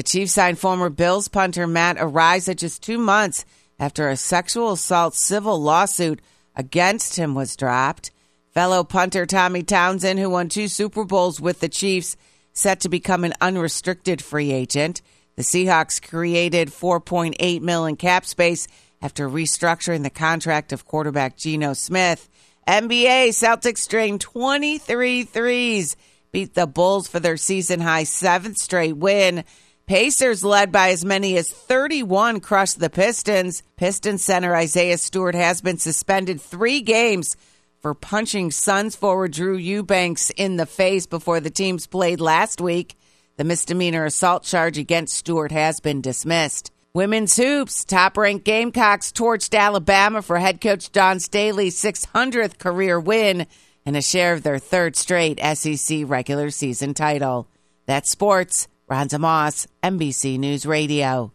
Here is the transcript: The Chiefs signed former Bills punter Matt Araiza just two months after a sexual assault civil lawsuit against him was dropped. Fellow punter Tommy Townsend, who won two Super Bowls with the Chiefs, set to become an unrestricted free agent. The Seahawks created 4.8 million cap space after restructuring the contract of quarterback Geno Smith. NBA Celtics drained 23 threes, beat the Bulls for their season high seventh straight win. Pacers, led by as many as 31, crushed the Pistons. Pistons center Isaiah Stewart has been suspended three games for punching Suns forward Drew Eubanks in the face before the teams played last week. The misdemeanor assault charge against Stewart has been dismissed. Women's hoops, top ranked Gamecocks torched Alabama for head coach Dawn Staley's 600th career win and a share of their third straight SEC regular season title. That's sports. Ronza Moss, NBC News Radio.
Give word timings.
The 0.00 0.04
Chiefs 0.04 0.32
signed 0.32 0.58
former 0.58 0.88
Bills 0.88 1.28
punter 1.28 1.66
Matt 1.66 1.98
Araiza 1.98 2.56
just 2.56 2.82
two 2.82 2.96
months 2.96 3.44
after 3.78 4.08
a 4.08 4.16
sexual 4.16 4.72
assault 4.72 5.14
civil 5.14 5.60
lawsuit 5.60 6.22
against 6.56 7.16
him 7.16 7.34
was 7.34 7.54
dropped. 7.54 8.10
Fellow 8.54 8.82
punter 8.82 9.26
Tommy 9.26 9.62
Townsend, 9.62 10.18
who 10.18 10.30
won 10.30 10.48
two 10.48 10.68
Super 10.68 11.04
Bowls 11.04 11.38
with 11.38 11.60
the 11.60 11.68
Chiefs, 11.68 12.16
set 12.54 12.80
to 12.80 12.88
become 12.88 13.24
an 13.24 13.34
unrestricted 13.42 14.22
free 14.24 14.52
agent. 14.52 15.02
The 15.36 15.42
Seahawks 15.42 16.00
created 16.00 16.68
4.8 16.68 17.60
million 17.60 17.96
cap 17.96 18.24
space 18.24 18.68
after 19.02 19.28
restructuring 19.28 20.02
the 20.02 20.08
contract 20.08 20.72
of 20.72 20.86
quarterback 20.86 21.36
Geno 21.36 21.74
Smith. 21.74 22.26
NBA 22.66 23.34
Celtics 23.34 23.86
drained 23.86 24.22
23 24.22 25.24
threes, 25.24 25.94
beat 26.32 26.54
the 26.54 26.66
Bulls 26.66 27.06
for 27.06 27.20
their 27.20 27.36
season 27.36 27.80
high 27.80 28.04
seventh 28.04 28.56
straight 28.56 28.96
win. 28.96 29.44
Pacers, 29.90 30.44
led 30.44 30.70
by 30.70 30.90
as 30.90 31.04
many 31.04 31.36
as 31.36 31.50
31, 31.50 32.38
crushed 32.38 32.78
the 32.78 32.88
Pistons. 32.88 33.64
Pistons 33.76 34.22
center 34.22 34.54
Isaiah 34.54 34.96
Stewart 34.96 35.34
has 35.34 35.60
been 35.60 35.78
suspended 35.78 36.40
three 36.40 36.80
games 36.80 37.34
for 37.80 37.92
punching 37.92 38.52
Suns 38.52 38.94
forward 38.94 39.32
Drew 39.32 39.56
Eubanks 39.56 40.30
in 40.30 40.58
the 40.58 40.64
face 40.64 41.06
before 41.06 41.40
the 41.40 41.50
teams 41.50 41.88
played 41.88 42.20
last 42.20 42.60
week. 42.60 42.94
The 43.36 43.42
misdemeanor 43.42 44.04
assault 44.04 44.44
charge 44.44 44.78
against 44.78 45.16
Stewart 45.16 45.50
has 45.50 45.80
been 45.80 46.00
dismissed. 46.00 46.70
Women's 46.94 47.34
hoops, 47.34 47.84
top 47.84 48.16
ranked 48.16 48.44
Gamecocks 48.44 49.10
torched 49.10 49.58
Alabama 49.58 50.22
for 50.22 50.38
head 50.38 50.60
coach 50.60 50.92
Dawn 50.92 51.18
Staley's 51.18 51.82
600th 51.82 52.58
career 52.58 53.00
win 53.00 53.44
and 53.84 53.96
a 53.96 54.02
share 54.02 54.34
of 54.34 54.44
their 54.44 54.60
third 54.60 54.94
straight 54.94 55.40
SEC 55.40 56.02
regular 56.04 56.50
season 56.50 56.94
title. 56.94 57.48
That's 57.86 58.08
sports. 58.08 58.68
Ronza 58.90 59.20
Moss, 59.20 59.68
NBC 59.84 60.36
News 60.36 60.66
Radio. 60.66 61.32